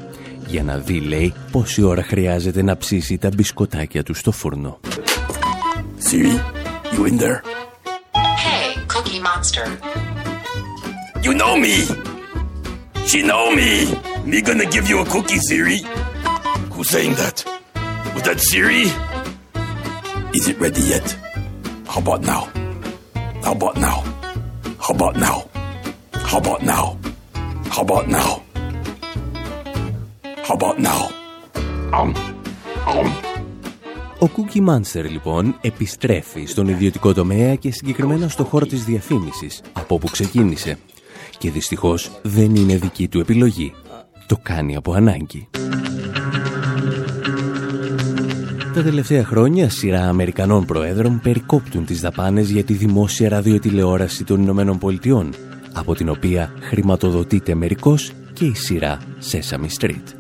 [0.48, 4.80] για να δει, λέει, πόση ώρα χρειάζεται να ψήσει τα μπισκοτάκια του στο φούρνο.
[6.10, 6.40] Siri,
[6.94, 7.40] you in there?
[8.44, 9.68] Hey, Cookie Monster.
[11.26, 11.76] You know me!
[13.10, 13.72] She know me!
[14.32, 15.80] Me gonna give you a cookie, Siri?
[16.74, 17.59] Who's saying that?
[18.20, 18.84] Was that Siri?
[20.38, 21.08] Is it ready yet?
[21.92, 22.44] How about now?
[23.46, 23.98] How about now?
[24.84, 25.38] How about now?
[26.30, 26.86] How about now?
[27.74, 28.30] How about now?
[30.48, 31.02] How about now?
[31.98, 32.10] Um,
[32.92, 33.08] um.
[34.20, 39.96] Ο Cookie Monster λοιπόν επιστρέφει στον ιδιωτικό τομέα και συγκεκριμένα στο χώρο της διαφήμισης, από
[39.96, 40.78] όπου ξεκίνησε.
[41.38, 43.74] Και δυστυχώς δεν είναι δική του επιλογή.
[44.28, 45.48] Το κάνει από ανάγκη.
[48.74, 54.78] Τα τελευταία χρόνια σειρά Αμερικανών Προέδρων περικόπτουν τις δαπάνες για τη δημόσια ραδιοτηλεόραση των Ηνωμένων
[54.78, 55.34] Πολιτειών,
[55.74, 58.98] από την οποία χρηματοδοτείται μερικώς και η σειρά
[59.32, 60.14] Sesame Street.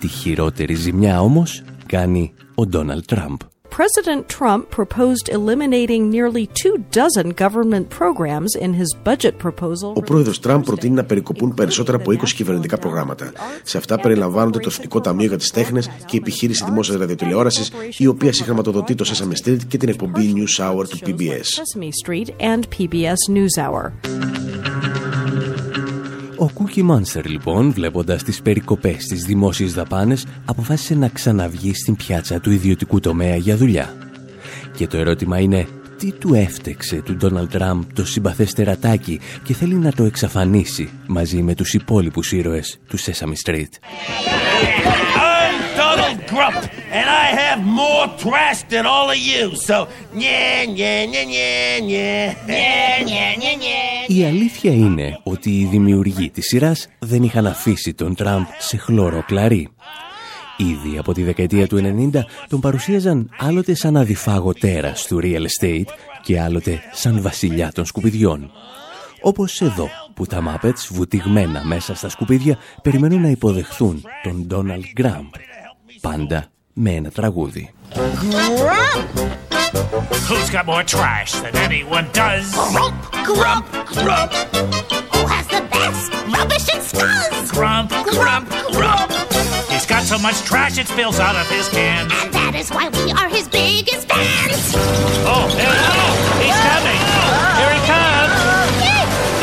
[0.00, 3.40] Τη χειρότερη ζημιά όμως κάνει ο Ντόναλτ Τραμπ.
[3.78, 9.92] President Trump proposed eliminating nearly two dozen government programs in his budget proposal.
[9.94, 13.32] Ο πρόεδρος Τραμπ προτείνει να περικοπούν περισσότερα από 20 κυβερνητικά προγράμματα.
[13.62, 18.06] Σε αυτά περιλαμβάνονται το Εθνικό Ταμείο για τις Τέχνες και η επιχείρηση δημόσιας ραδιοτηλεόρασης, η
[18.06, 21.48] οποία συγχρηματοδοτεί το Sesame Street και την εκπομπή News Hour του PBS.
[26.40, 32.40] Ο Cookie Monster λοιπόν, βλέποντας τις περικοπές στις δημόσιες δαπάνες, αποφάσισε να ξαναβγεί στην πιάτσα
[32.40, 33.94] του ιδιωτικού τομέα για δουλειά.
[34.76, 35.66] Και το ερώτημα είναι,
[35.98, 41.42] τι του έφτεξε του Ντόναλτ Τραμπ το συμπαθές τερατάκι και θέλει να το εξαφανίσει μαζί
[41.42, 43.70] με τους υπόλοιπους ήρωες του Sesame Street;
[46.30, 46.62] I'm Donald Grump,
[46.92, 49.56] and I have more trash than all of you.
[49.56, 49.76] So,
[50.14, 54.06] yeah, yeah, yeah, yeah, yeah, yeah, yeah, yeah, yeah.
[54.08, 59.22] Η αλήθεια είναι ότι οι δημιουργοί της σειράς δεν είχαν αφήσει τον Τραμπ σε χλώρο
[59.26, 59.68] κλαρί.
[60.56, 65.92] Ήδη από τη δεκαετία του 90 τον παρουσίαζαν άλλοτε σαν αδιφάγο τέρας του real estate
[66.22, 68.50] και άλλοτε σαν βασιλιά των σκουπιδιών.
[69.22, 75.49] Όπως εδώ που τα Muppets βουτυγμένα μέσα στα σκουπίδια περιμένουν να υποδεχθούν τον Donald Grump.
[76.01, 77.73] Πάντα με ένα τραγούδι.
[80.27, 82.45] Who's got more trash than anyone does?
[82.71, 82.97] Grump,
[83.29, 83.65] grump,
[84.01, 84.31] grump.
[85.13, 87.51] Who has the best rubbish and scuzz?
[87.57, 89.09] Grump, grump, grump.
[89.71, 92.03] He's got so much trash it spills out of his can.
[92.19, 94.63] And that is why we are his biggest fans.
[95.33, 96.15] Oh, there he is.
[96.43, 97.01] He's coming.
[97.59, 98.35] Here he comes.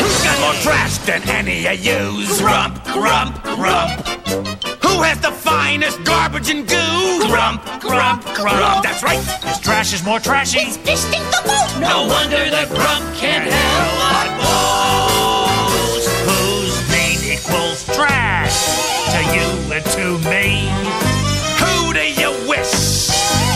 [0.00, 2.40] Who's got more trash than any of yous?
[2.40, 4.75] Grump, grump, grump.
[4.97, 7.27] Who has the finest garbage and goo?
[7.27, 8.81] Grump, grump, grump.
[8.81, 9.23] That's right.
[9.45, 10.57] His trash is more trashy.
[10.61, 11.79] His fish stink the most.
[11.79, 16.09] No, no wonder the grump can't help but boast.
[16.25, 18.57] Whose name equals trash
[19.13, 20.65] to you and to me?
[21.61, 23.13] Who do you wish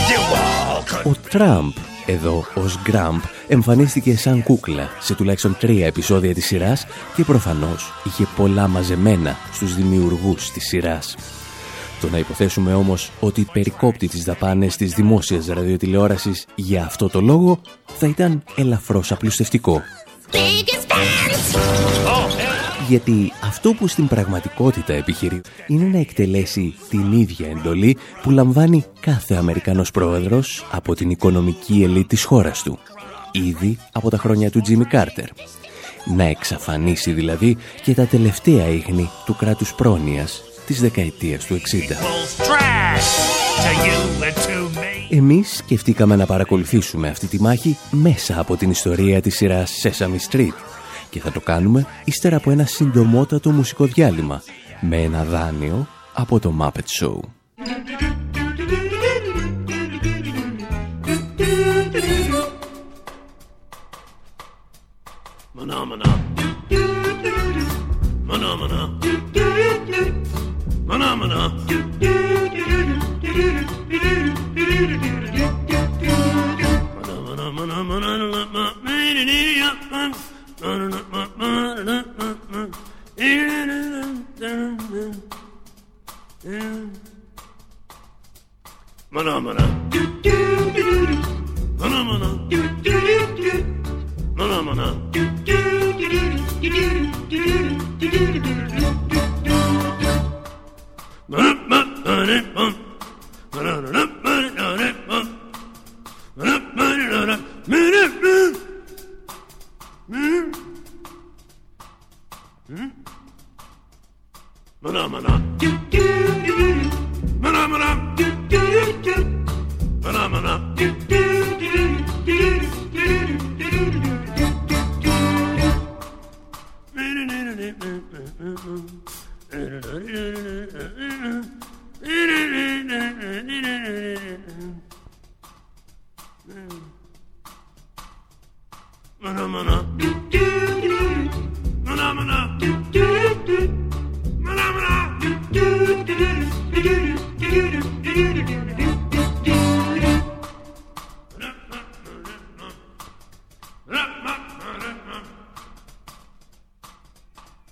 [0.08, 1.08] you all could?
[1.08, 1.76] O Trump.
[2.06, 6.86] Εδώ ως Γκραμπ, εμφανίστηκε σαν κούκλα σε τουλάχιστον τρία επεισόδια της σειράς
[7.16, 11.16] και προφανώς είχε πολλά μαζεμένα στους δημιουργούς της σειράς.
[12.00, 17.60] Το να υποθέσουμε όμως ότι περικόπτει τις δαπάνες της δημόσιας ραδιοτηλεόρασης για αυτό το λόγο
[17.98, 19.82] θα ήταν ελαφρώς απλουστευτικό.
[22.92, 23.12] Biggest fans.
[23.12, 29.34] Γιατί αυτό που στην πραγματικότητα επιχειρεί είναι να εκτελέσει την ίδια εντολή που λαμβάνει κάθε
[29.34, 32.78] Αμερικανός πρόεδρος από την οικονομική ελίτ της χώρας του.
[33.32, 35.26] Ήδη από τα χρόνια του Τζίμι Κάρτερ.
[36.16, 41.58] Να εξαφανίσει δηλαδή και τα τελευταία ίχνη του κράτους πρόνοιας της δεκαετίας του 60.
[41.58, 43.10] Trash
[43.62, 45.16] to you and to me.
[45.16, 50.54] Εμείς σκεφτήκαμε να παρακολουθήσουμε αυτή τη μάχη μέσα από την ιστορία της σειράς Sesame Street
[51.12, 54.42] Και θα το κάνουμε ύστερα από ένα συντομότατο μουσικό διάλειμμα
[54.80, 57.18] με ένα δάνειο από το Muppet Show.
[65.56, 66.02] Phenomena.
[66.04, 66.11] Phenomena.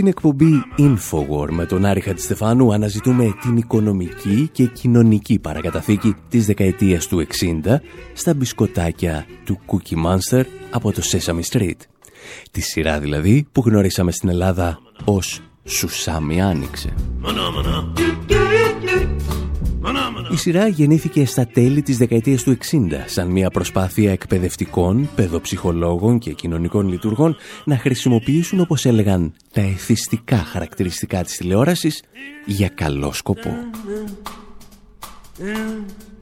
[0.00, 7.06] Στην εκπομπή Infowar με τον Άρη Χατζηστεφάνου αναζητούμε την οικονομική και κοινωνική παρακαταθήκη της δεκαετίας
[7.06, 7.26] του
[7.64, 7.76] 60
[8.12, 11.76] στα μπισκοτάκια του Cookie Monster από το Sesame Street.
[12.50, 16.94] Τη σειρά δηλαδή που γνωρίσαμε στην Ελλάδα ως Σουσάμι Άνοιξε.
[20.32, 22.56] Η σειρά γεννήθηκε στα τέλη της δεκαετίας του 60
[23.06, 31.22] σαν μια προσπάθεια εκπαιδευτικών, παιδοψυχολόγων και κοινωνικών λειτουργών να χρησιμοποιήσουν όπως έλεγαν τα εθιστικά χαρακτηριστικά
[31.22, 32.02] της τηλεόρασης
[32.46, 33.50] για καλό σκοπό.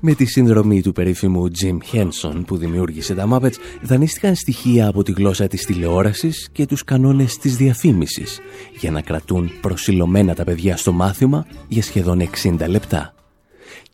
[0.01, 5.13] Με τη σύνδρομη του περίφημου Jim Henson που δημιούργησε τα Muppets δανείστηκαν στοιχεία από τη
[5.13, 8.41] γλώσσα της τηλεόρασης και τους κανόνες της διαφήμισης
[8.79, 13.13] για να κρατούν προσιλωμένα τα παιδιά στο μάθημα για σχεδόν 60 λεπτά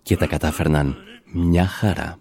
[0.05, 0.97] και τα κατάφερναν
[1.33, 2.19] μια χαρά.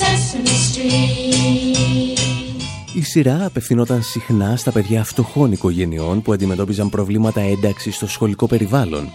[0.00, 1.69] Sesame Street;
[2.94, 9.08] Η σειρά απευθυνόταν συχνά στα παιδιά φτωχών οικογενειών που αντιμετώπιζαν προβλήματα ένταξης στο σχολικό περιβάλλον,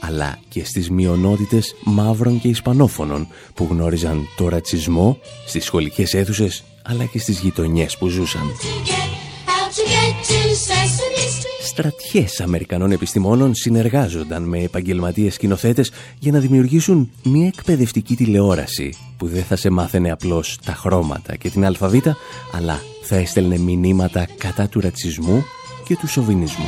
[0.00, 7.04] αλλά και στις μειονότητες μαύρων και ισπανόφωνων που γνώριζαν το ρατσισμό στις σχολικές αίθουσες αλλά
[7.04, 8.50] και στις γειτονιές που ζούσαν.
[11.78, 19.42] Στρατιές Αμερικανών επιστημόνων συνεργάζονταν με επαγγελματίες σκηνοθέτες για να δημιουργήσουν μια εκπαιδευτική τηλεόραση που δεν
[19.42, 22.16] θα σε μάθαινε απλώς τα χρώματα και την αλφαβήτα,
[22.52, 25.44] αλλά θα έστελνε μηνύματα κατά του ρατσισμού
[25.84, 26.66] και του σοβινισμού.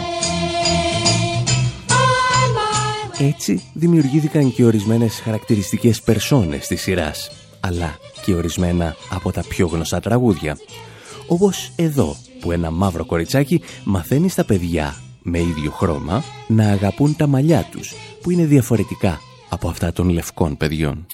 [3.18, 7.30] Έτσι δημιουργήθηκαν και ορισμένες χαρακτηριστικές περσόνες της σειράς,
[7.60, 10.56] αλλά και ορισμένα από τα πιο γνωστά τραγούδια.
[11.30, 17.26] Όπως εδώ που ένα μαύρο κοριτσάκι μαθαίνει στα παιδιά με ίδιο χρώμα να αγαπούν τα
[17.26, 21.06] μαλλιά τους που είναι διαφορετικά από αυτά των λευκών παιδιών.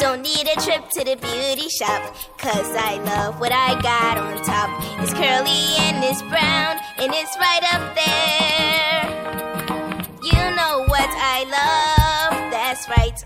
[0.00, 2.02] Don't need a trip to the beauty shop,
[2.44, 4.70] cause I love what I got on top.
[5.00, 9.02] It's curly and it's brown, and it's right up there.
[10.30, 13.18] You know what I love, that's right.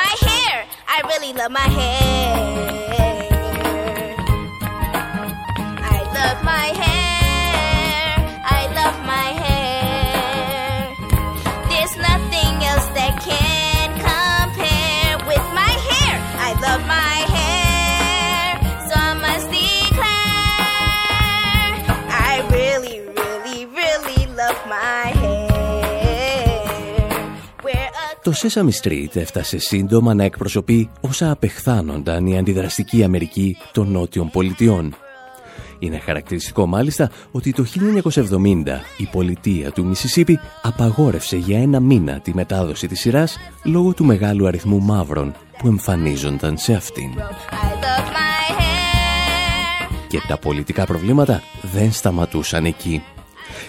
[0.00, 0.54] My hair,
[0.94, 3.05] I really love my hair.
[28.22, 35.05] Το Sesame Street έφτασε σύντομα να εκπροσωπεί όσα απεχθάνονταν η αντιδραστική Αμερική των Νότιων Πολιτειών.
[35.78, 37.64] Είναι χαρακτηριστικό μάλιστα ότι το
[38.04, 38.12] 1970
[38.96, 44.46] η πολιτεία του Μισισίπη απαγόρευσε για ένα μήνα τη μετάδοση της σειράς λόγω του μεγάλου
[44.46, 47.10] αριθμού μαύρων που εμφανίζονταν σε αυτήν.
[50.08, 53.02] Και τα πολιτικά προβλήματα δεν σταματούσαν εκεί.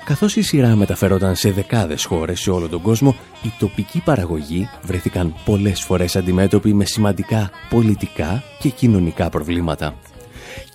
[0.06, 5.36] Καθώς η σειρά μεταφερόταν σε δεκάδες χώρες σε όλο τον κόσμο, οι τοπικοί παραγωγοί βρέθηκαν
[5.46, 9.96] πολλές φορές αντιμέτωποι με σημαντικά πολιτικά και κοινωνικά προβλήματα.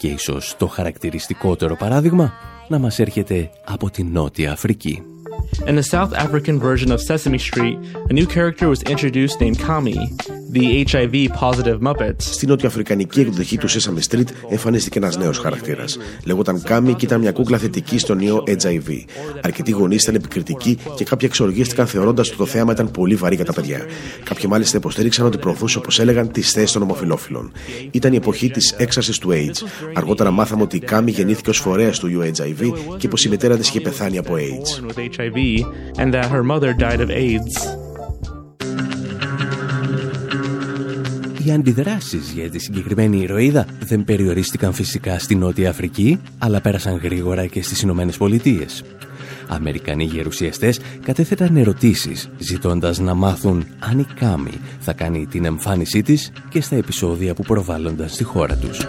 [0.02, 2.32] Και ίσως το χαρακτηριστικότερο παράδειγμα
[2.68, 5.11] να μας έρχεται από την Νότια Αφρική.
[5.66, 7.78] In the South African version of Sesame Street,
[8.10, 9.98] a new character was introduced named Kami,
[10.50, 11.14] the HIV
[11.44, 12.22] positive Muppets.
[12.22, 15.98] Στην νοτιοαφρικανική εκδοχή του Sesame Street εμφανίστηκε ένας νέος χαρακτήρας.
[16.24, 19.04] Λέγονταν Κάμι και ήταν μια κούκλα θετική στον ιό HIV.
[19.42, 23.44] Αρκετοί γονείς ήταν επικριτικοί και κάποιοι εξοργίστηκαν θεωρώντας ότι το θέαμα ήταν πολύ βαρύ για
[23.44, 23.80] τα παιδιά.
[24.24, 27.52] Κάποιοι μάλιστα υποστήριξαν ότι προωθούσε, όπως έλεγαν, τις θέσεις των ομοφυλόφιλων.
[27.90, 29.62] Ήταν η εποχή της έξαρσης του AIDS.
[29.94, 33.56] Αργότερα μάθαμε ότι η Κάμι γεννήθηκε ως φορέας του ιού HIV και πω η μητέρα
[33.56, 35.00] της είχε πεθάνει από AIDS.
[35.32, 37.78] With HIV, and that her mother died of AIDS.
[41.44, 47.46] Οι αντιδράσεις για τη συγκεκριμένη ηρωίδα δεν περιορίστηκαν φυσικά στη Νότια Αφρική, αλλά πέρασαν γρήγορα
[47.46, 48.84] και στις Ηνωμένες Πολιτείες.
[49.48, 56.32] Αμερικανοί γερουσιαστές κατέθεταν ερωτήσεις, ζητώντας να μάθουν αν η Κάμι θα κάνει την εμφάνισή της
[56.48, 58.86] και στα επεισόδια που προβάλλονταν στη χώρα τους.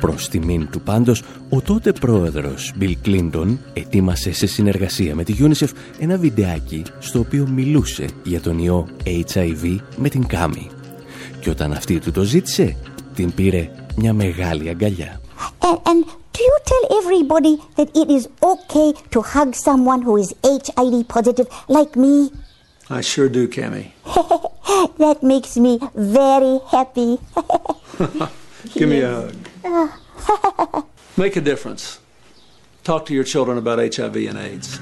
[0.00, 5.68] Προς τιμήν του πάντως, ο τότε πρόεδρος Bill Clinton ετοίμασε σε συνεργασία με τη UNICEF
[5.98, 10.70] ένα βιντεάκι στο οποίο μιλούσε για τον ιό HIV με την Κάμι.
[11.40, 12.76] Και όταν αυτή του το ζήτησε,
[13.14, 15.20] την πήρε μια μεγάλη αγκαλιά.
[15.60, 20.30] And, and do you tell everybody that it is okay to hug someone who is
[20.44, 22.30] HIV positive like me?
[22.98, 23.86] I sure do, Cammy.
[25.02, 27.18] that makes me very happy.
[28.74, 29.34] Give me a hug.
[31.14, 31.98] Make a difference.
[32.82, 34.80] Talk to your children about HIV and AIDS.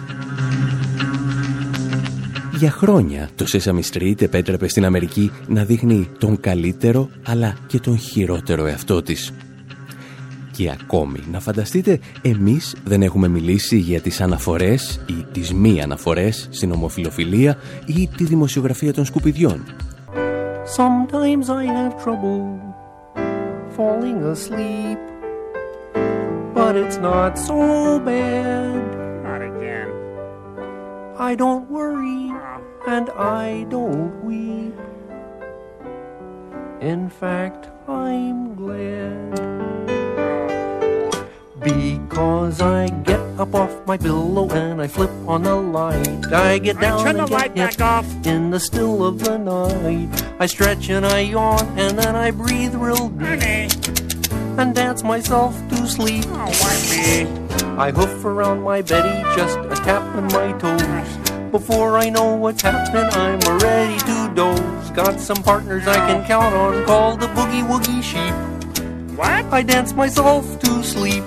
[2.58, 7.98] Για χρόνια το Sesame Street επέτρεπε στην Αμερική να δείχνει τον καλύτερο αλλά και τον
[7.98, 9.32] χειρότερο εαυτό της.
[10.56, 16.48] Και ακόμη, να φανταστείτε, εμείς δεν έχουμε μιλήσει για τις αναφορές ή τις μη αναφορές
[16.50, 19.64] στην ομοφιλοφιλία ή τη δημοσιογραφία των σκουπιδιών.
[20.76, 22.65] Sometimes I have trouble
[23.76, 24.98] falling asleep,
[26.54, 29.22] but it's not so bad.
[29.22, 29.90] Not again.
[31.18, 32.60] I don't worry ah.
[32.86, 34.74] and I don't weep.
[36.80, 39.95] In fact, I'm glad.
[41.66, 46.32] Because I get up off my pillow and I flip on the light.
[46.32, 48.06] I get down turn the light back off.
[48.24, 50.08] in the still of the night.
[50.38, 53.72] I stretch and I yawn and then I breathe real deep
[54.56, 56.24] and dance myself to sleep.
[56.28, 61.50] Oh, I hoof around my Betty, just a tapping my toes.
[61.50, 64.90] Before I know what's happening, I'm ready to doze.
[64.90, 69.18] Got some partners I can count on, called the Boogie Woogie Sheep.
[69.18, 69.46] What?
[69.52, 71.24] I dance myself to sleep.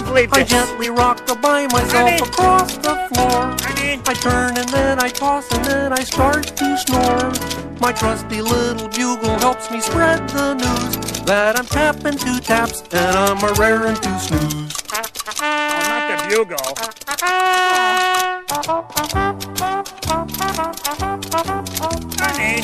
[0.00, 2.16] I don't believe I gently rock by myself Honey.
[2.16, 3.54] across the floor.
[3.60, 4.00] Honey.
[4.06, 7.30] I turn and then I toss and then I start to snore.
[7.80, 13.14] My trusty little bugle helps me spread the news that I'm tapping two taps and
[13.14, 14.72] I'm a raring to snooze.
[14.90, 15.02] Oh,
[15.86, 16.56] not the bugle.
[22.24, 22.62] Honey,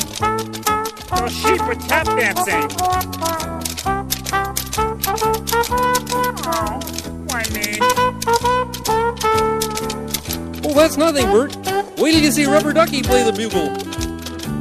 [1.11, 2.67] those sheep were tap dancing.
[6.49, 7.06] Oh,
[7.37, 7.67] why me?
[10.65, 11.51] Oh, that's nothing, Bert.
[12.01, 13.69] Wait till you see Rubber Ducky play the bugle.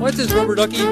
[0.01, 0.85] What's this Rubber Ducky?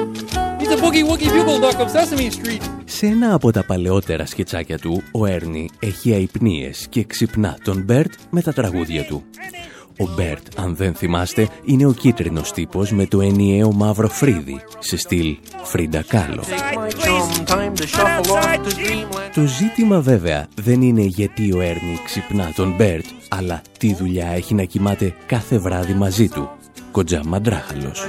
[0.59, 2.63] He's a boogie woogie bugle duck of Sesame Street.
[2.85, 8.13] Σε ένα από τα παλαιότερα σκετσάκια του, ο Έρνη έχει αϋπνίες και ξυπνά τον Μπέρτ
[8.29, 9.23] με τα τραγούδια του.
[9.99, 14.97] Ο Μπέρτ, αν δεν θυμάστε, είναι ο κίτρινος τύπος με το ενιαίο μαύρο φρύδι, σε
[14.97, 16.43] στυλ Φρίντα Κάλο.
[19.33, 24.53] Το ζήτημα βέβαια δεν είναι γιατί ο Έρνη ξυπνά τον Μπέρτ, αλλά τι δουλειά έχει
[24.53, 26.49] να κοιμάται κάθε βράδυ μαζί του.
[26.91, 28.05] Κοντζά μαντράχαλος.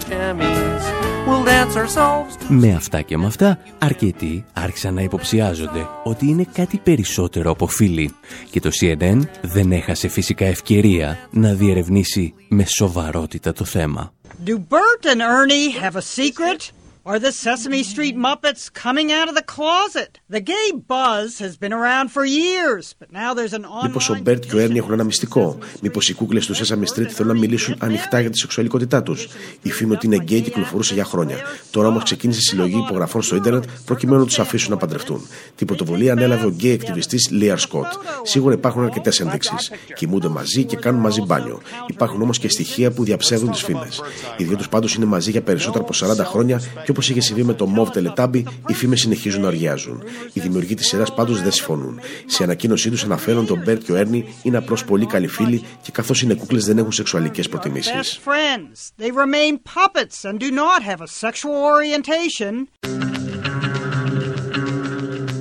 [1.26, 6.76] We'll dance ourselves Με αυτά και με αυτά, αρκετοί άρχισαν να υποψιάζονται ότι είναι κάτι
[6.76, 8.14] περισσότερο από φίλοι
[8.50, 14.12] και το CNN δεν έχασε φυσικά ευκαιρία να διερευνήσει με σοβαρότητα το θέμα.
[14.46, 16.70] Do Bert and Ernie have a secret?
[17.12, 20.18] Are the Sesame Street Muppets coming out of the closet?
[20.28, 24.22] The gay buzz has been around for years, but now there's an Μήπως ο online
[24.22, 27.38] Μπέρτ και ο Έρνη έχουν ένα μυστικό; Μήπως οι κούκλες του Sesame Street θέλουν να
[27.38, 29.28] μιλήσουν ανοιχτά για τη σεξουαλικότητά τους;
[29.62, 31.36] Η φήμη ότι είναι γκέι κυκλοφορούσε για χρόνια.
[31.70, 35.26] Τώρα όμως ξεκίνησε συλλογή υπογραφών στο ίντερνετ προκειμένου να τους αφήσουν να παντρευτούν.
[35.54, 37.86] Την πρωτοβουλία ανέλαβε ο γκέι ακτιβιστής Λαίρ Σκοτ.
[38.22, 39.54] Σίγουρα υπάρχουν αρκετές ενδείξεις.
[39.94, 41.60] Κοιμούνται μαζί και κάνουν μαζί μπάνιο.
[41.86, 44.00] Υπάρχουν όμως και στοιχεία που διαψεύδουν τις φήμες.
[44.36, 47.42] Οι δύο τους πάντως είναι μαζί για περισσότερα από 40 χρόνια και όπως είχε συμβεί
[47.42, 50.02] με το μωβ Teletubby, οι φήμες συνεχίζουν να οργιάζουν.
[50.32, 52.00] Οι δημιουργοί της σειράς πάντως δεν συμφωνούν.
[52.26, 55.62] Σε ανακοίνωσή τους αναφέρουν ότι ο Μπέρτ και ο Έρνη είναι απλώς πολύ καλοί φίλοι
[55.82, 57.92] και καθώς είναι κούκλες δεν έχουν σεξουαλικές προτιμήσεις.
[57.92, 59.02] best friends.
[59.02, 62.52] They remain puppets and do not have a sexual orientation.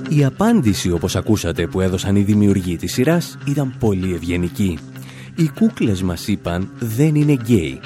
[0.09, 4.79] Η απάντηση όπως ακούσατε που έδωσαν οι δημιουργοί της σειράς ήταν πολύ ευγενική.
[5.35, 7.79] Οι κούκλες μας είπαν δεν είναι γκέι.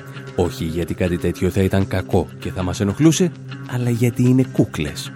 [0.44, 3.32] Όχι γιατί κάτι τέτοιο θα ήταν κακό και θα μας ενοχλούσε,
[3.72, 5.12] αλλά γιατί είναι κούκλες.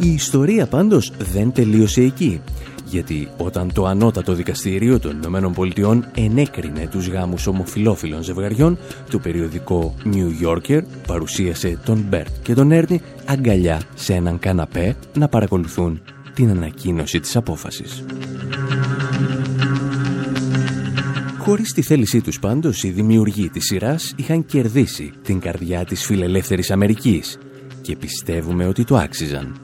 [0.00, 2.40] Η ιστορία πάντως δεν τελείωσε εκεί.
[2.84, 8.78] Γιατί όταν το ανώτατο δικαστήριο των Ηνωμένων Πολιτειών ενέκρινε τους γάμους ομοφιλόφιλων ζευγαριών,
[9.10, 15.28] το περιοδικό New Yorker παρουσίασε τον Μπέρτ και τον Έρνη αγκαλιά σε έναν καναπέ να
[15.28, 16.00] παρακολουθούν
[16.34, 18.04] την ανακοίνωση της απόφασης.
[21.46, 26.70] Χωρίς τη θέλησή τους πάντως, οι δημιουργοί της σειράς είχαν κερδίσει την καρδιά της φιλελεύθερης
[26.70, 27.38] Αμερικής
[27.80, 29.56] και πιστεύουμε ότι το άξιζαν.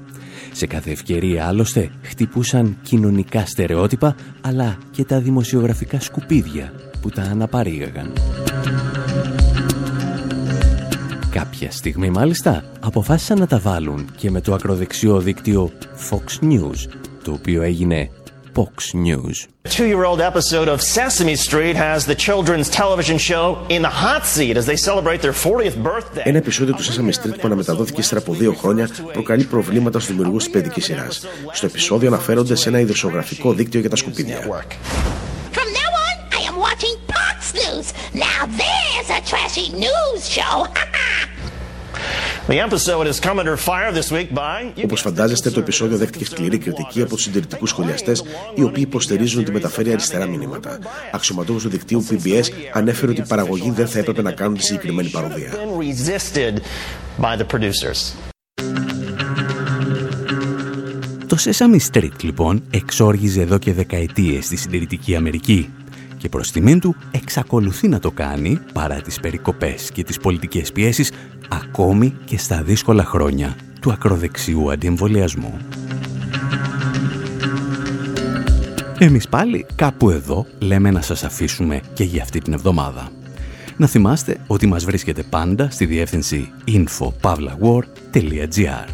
[0.52, 8.12] Σε κάθε ευκαιρία άλλωστε χτυπούσαν κοινωνικά στερεότυπα αλλά και τα δημοσιογραφικά σκουπίδια που τα αναπαρήγαγαν.
[11.30, 15.70] Κάποια στιγμή μάλιστα αποφάσισαν να τα βάλουν και με το ακροδεξιό δίκτυο
[16.10, 16.92] Fox News,
[17.24, 18.10] το οποίο έγινε
[18.54, 19.48] Fox News.
[19.78, 23.44] two-year-old episode of Sesame Street has the children's television show
[23.74, 26.22] in the hot seat as they celebrate their 40th birthday.
[26.24, 30.36] Ένα επεισόδιο του Sesame Street που αναμεταδόθηκε ύστερα από δύο χρόνια προκαλεί προβλήματα στου δημιουργού
[30.36, 31.08] τη παιδική σειρά.
[31.52, 34.38] Στο επεισόδιο αναφέρονται σε ένα ειδοσιογραφικό δίκτυο για τα σκουπίδια.
[35.56, 37.86] From now on, I am watching Fox News.
[38.28, 40.66] Now there's a trashy news show.
[44.84, 48.24] Όπως φαντάζεστε, το επεισόδιο δέχτηκε σκληρή κριτική από τους συντηρητικούς σχολιαστές,
[48.54, 50.78] οι οποίοι υποστηρίζουν ότι μεταφέρει αριστερά μηνύματα.
[51.12, 55.08] Αξιωματούχο του δικτύου PBS ανέφερε ότι οι παραγωγοί δεν θα έπρεπε να κάνουν τη συγκεκριμένη
[55.08, 55.50] παροδία.
[55.50, 56.54] been resisted
[57.20, 58.12] by the producers.
[61.26, 65.70] Το Sesame Street λοιπόν εξόργιζε εδώ και δεκαετίες στη συντηρητική Αμερική
[66.22, 71.12] και προς τιμήν του εξακολουθεί να το κάνει παρά τις περικοπές και τις πολιτικές πιέσεις
[71.48, 75.56] ακόμη και στα δύσκολα χρόνια του ακροδεξιού αντιεμβολιασμού.
[78.98, 83.10] Εμείς πάλι κάπου εδώ λέμε να σας αφήσουμε και για αυτή την εβδομάδα.
[83.76, 88.88] Να θυμάστε ότι μας βρίσκεται πάντα στη διεύθυνση info.pavlawar.gr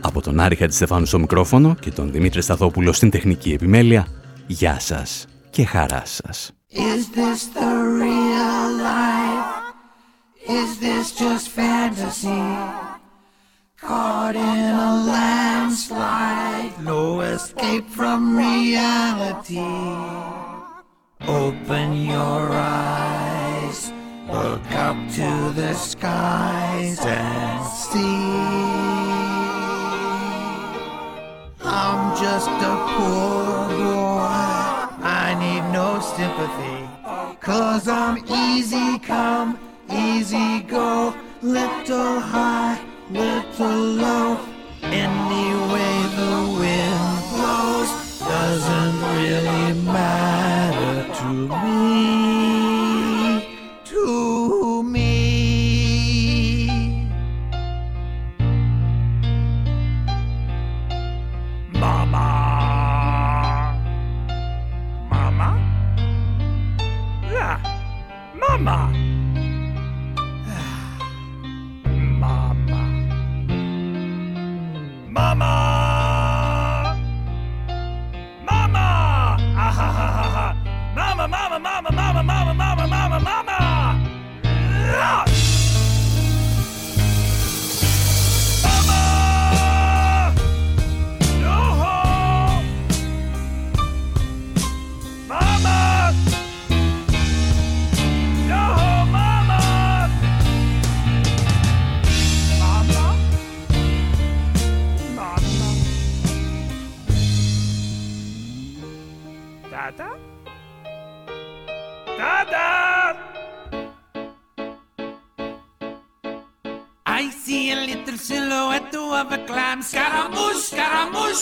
[0.00, 4.06] Από τον Άρη Χατζηστεφάνου στο μικρόφωνο και τον Δημήτρη Σταθόπουλο στην τεχνική επιμέλεια,
[4.46, 6.51] γεια σας και χαρά σας.
[6.71, 7.71] Is this the
[8.01, 9.65] real life?
[10.61, 12.45] Is this just fantasy?
[13.81, 19.75] Caught in a landslide, no escape from reality.
[21.27, 23.91] Open your eyes,
[24.27, 29.05] look up to the skies and see.
[31.63, 33.98] I'm just a poor boy.
[36.00, 36.88] Sympathy.
[37.40, 39.58] Cause I'm easy come,
[39.92, 41.14] easy go.
[41.42, 42.80] Little high,
[43.10, 44.40] little low.
[44.82, 51.26] Any way the wind blows doesn't really matter to
[51.64, 51.89] me.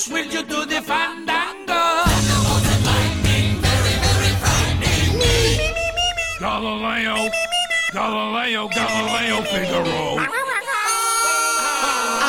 [0.08, 1.66] Scaramouche, will you do the fandango?
[1.66, 5.18] The lightning, very, very frightening.
[5.18, 6.28] Me, me, me, me, me.
[6.40, 7.30] Galileo,
[7.92, 10.18] Galileo, Galileo Figaro.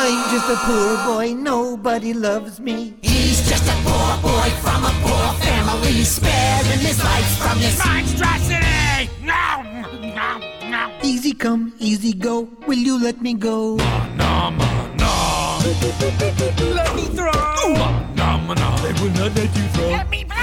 [0.02, 2.96] I'm just a poor boy, nobody loves me.
[3.02, 9.10] He's just a poor boy from a poor family, sparing his life from this monstrosity.
[9.24, 9.64] No,
[10.16, 10.92] no, no.
[11.04, 12.50] Easy come, easy go.
[12.66, 13.76] Will you let me go?
[13.76, 14.69] No, no.
[15.60, 17.76] Let me through.
[18.16, 19.90] No, no, they will not let you throw.
[19.90, 20.38] Let me blow.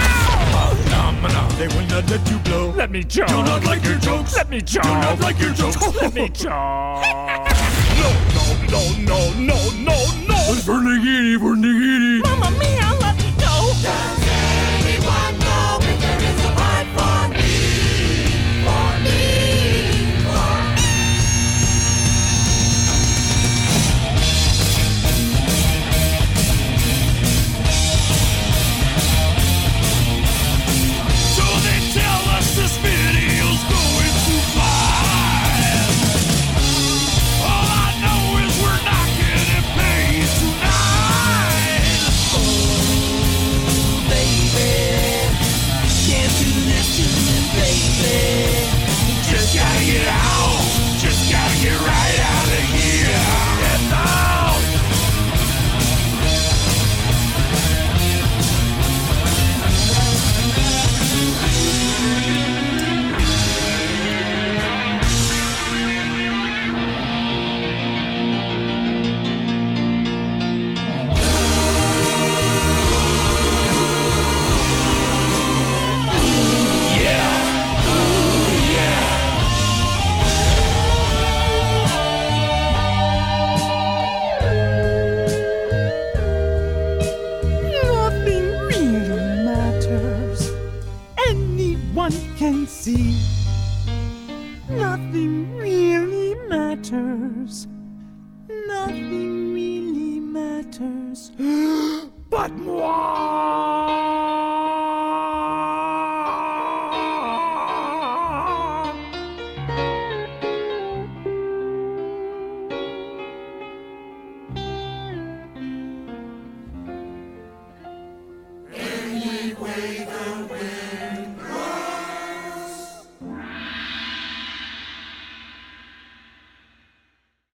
[0.91, 2.71] No, no, they will not let you blow.
[2.73, 3.29] Let me choke.
[3.29, 4.37] Do not like your jokes.
[4.37, 4.83] Let me choke.
[4.83, 5.77] Do not like your jokes.
[6.03, 6.51] Let me choke.
[7.97, 9.57] No, no, no, no, no,
[9.89, 9.97] no,
[10.29, 10.37] no.
[10.67, 11.86] Vernigini, Vernigini.